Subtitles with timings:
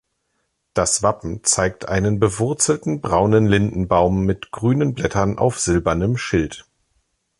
[0.73, 6.65] Das Wappen zeigt einen bewurzelten braunen Lindenbaum mit grünen Blättern auf silbernem Schild.